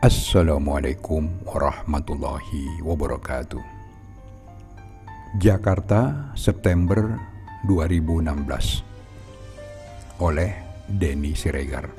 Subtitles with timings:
[0.00, 3.60] Assalamualaikum warahmatullahi wabarakatuh.
[5.36, 7.20] Jakarta, September
[7.68, 8.80] 2016.
[10.24, 10.56] Oleh
[10.88, 11.92] Denny Siregar.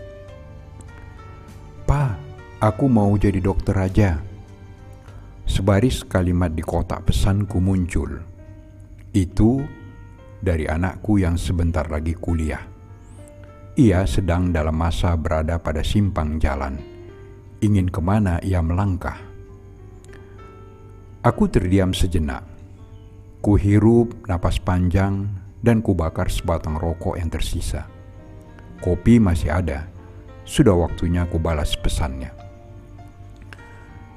[1.85, 2.17] Pa,
[2.57, 4.17] aku mau jadi dokter aja.
[5.45, 8.17] Sebaris kalimat di kotak pesanku muncul.
[9.13, 9.61] Itu
[10.41, 12.65] dari anakku yang sebentar lagi kuliah.
[13.77, 16.90] Ia sedang dalam masa berada pada simpang jalan
[17.61, 19.21] ingin ke mana ia melangkah.
[21.21, 22.41] Aku terdiam sejenak.
[23.41, 25.29] Kuhirup napas panjang
[25.61, 27.85] dan kubakar sebatang rokok yang tersisa.
[28.81, 29.85] Kopi masih ada.
[30.41, 32.33] Sudah waktunya kubalas pesannya.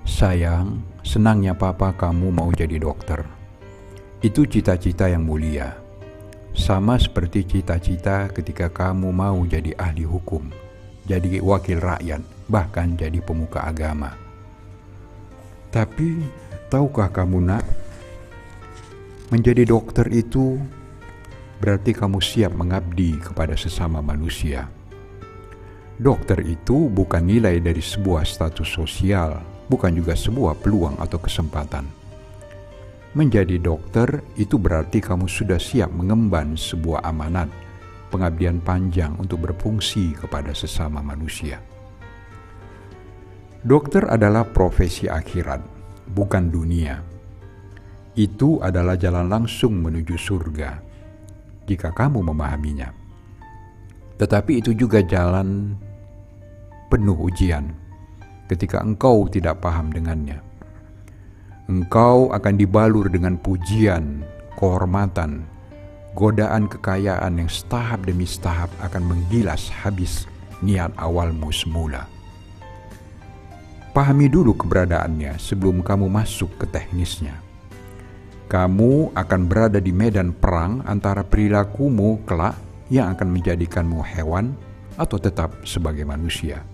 [0.09, 3.21] Sayang, senangnya papa kamu mau jadi dokter.
[4.25, 5.77] Itu cita-cita yang mulia.
[6.57, 10.65] Sama seperti cita-cita ketika kamu mau jadi ahli hukum
[11.05, 14.13] jadi wakil rakyat, bahkan jadi pemuka agama.
[15.73, 16.23] Tapi,
[16.71, 17.65] tahukah kamu, Nak,
[19.33, 20.61] menjadi dokter itu
[21.59, 24.71] berarti kamu siap mengabdi kepada sesama manusia.
[25.95, 29.39] Dokter itu bukan nilai dari sebuah status sosial,
[29.71, 31.87] bukan juga sebuah peluang atau kesempatan.
[33.15, 37.47] Menjadi dokter itu berarti kamu sudah siap mengemban sebuah amanat
[38.11, 41.74] pengabdian panjang untuk berfungsi kepada sesama manusia.
[43.65, 45.65] Dokter adalah profesi akhirat,
[46.13, 47.01] bukan dunia.
[48.13, 50.85] Itu adalah jalan langsung menuju surga
[51.65, 52.93] jika kamu memahaminya.
[54.21, 55.81] Tetapi itu juga jalan
[56.93, 57.73] penuh ujian
[58.53, 60.45] ketika engkau tidak paham dengannya.
[61.65, 64.29] Engkau akan dibalur dengan pujian,
[64.61, 65.41] kehormatan,
[66.13, 70.29] godaan kekayaan yang setahap demi setahap akan menggilas habis
[70.61, 72.14] niat awalmu semula.
[73.95, 77.39] Pahami dulu keberadaannya sebelum kamu masuk ke teknisnya.
[78.51, 82.59] Kamu akan berada di medan perang antara perilakumu kelak
[82.91, 84.59] yang akan menjadikanmu hewan
[84.99, 86.67] atau tetap sebagai manusia.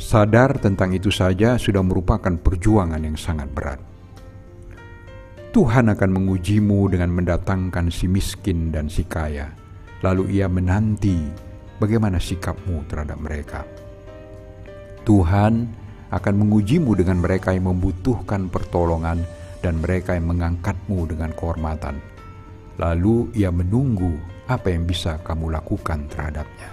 [0.00, 3.80] Sadar tentang itu saja sudah merupakan perjuangan yang sangat berat.
[5.52, 9.52] Tuhan akan mengujimu dengan mendatangkan si miskin dan si kaya.
[10.00, 11.28] Lalu ia menanti
[11.76, 13.68] bagaimana sikapmu terhadap mereka.
[15.04, 15.76] Tuhan
[16.10, 19.22] akan mengujimu dengan mereka yang membutuhkan pertolongan
[19.62, 22.02] dan mereka yang mengangkatmu dengan kehormatan.
[22.78, 24.18] Lalu ia menunggu
[24.50, 26.70] apa yang bisa kamu lakukan terhadapnya.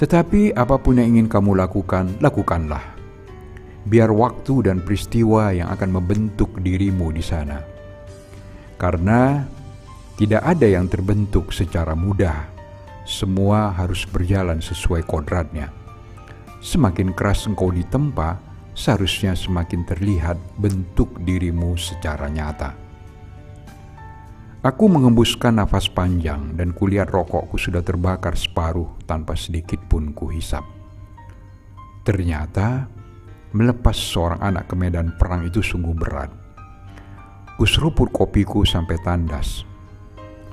[0.00, 3.00] Tetapi apa pun yang ingin kamu lakukan, lakukanlah
[3.84, 7.60] biar waktu dan peristiwa yang akan membentuk dirimu di sana.
[8.76, 9.44] Karena
[10.16, 12.48] tidak ada yang terbentuk secara mudah,
[13.08, 15.79] semua harus berjalan sesuai kodratnya.
[16.60, 18.36] Semakin keras engkau ditempa,
[18.76, 22.76] seharusnya semakin terlihat bentuk dirimu secara nyata.
[24.60, 30.62] Aku mengembuskan nafas panjang dan kulihat rokokku sudah terbakar separuh tanpa sedikit pun kuhisap.
[32.04, 33.00] Ternyata
[33.50, 36.30] Melepas seorang anak ke medan perang itu sungguh berat.
[37.58, 39.66] Kuseruput kopiku sampai tandas.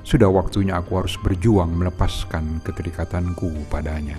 [0.02, 4.18] Sudah waktunya aku harus berjuang melepaskan keterikatanku padanya.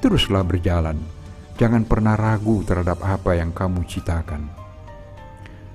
[0.00, 0.96] Teruslah berjalan,
[1.60, 4.48] jangan pernah ragu terhadap apa yang kamu citakan.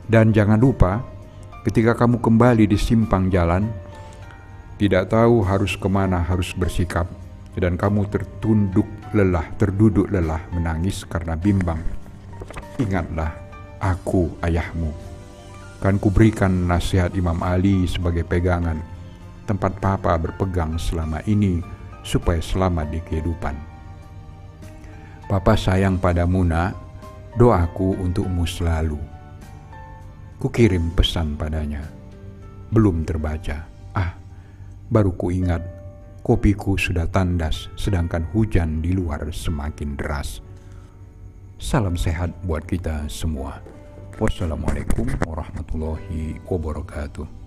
[0.10, 1.06] Dan jangan lupa,
[1.62, 3.70] ketika kamu kembali di simpang jalan,
[4.82, 7.06] tidak tahu harus ke mana harus bersikap,
[7.54, 11.86] dan kamu tertunduk lelah, terduduk lelah, menangis karena bimbang.
[12.82, 13.30] Ingatlah,
[13.78, 14.90] aku ayahmu.
[15.86, 18.82] Kan kuberikan nasihat Imam Ali sebagai pegangan,
[19.46, 21.62] tempat papa berpegang selama ini
[22.02, 23.75] supaya selamat di kehidupan.
[25.36, 26.72] Papa sayang padamu nak,
[27.36, 28.96] doaku untukmu selalu.
[30.40, 31.84] Kukirim pesan padanya,
[32.72, 33.68] belum terbaca.
[33.92, 34.16] Ah,
[34.88, 35.60] baru ku ingat
[36.24, 40.40] kopiku sudah tandas, sedangkan hujan di luar semakin deras.
[41.60, 43.60] Salam sehat buat kita semua.
[44.16, 47.45] Wassalamualaikum warahmatullahi wabarakatuh.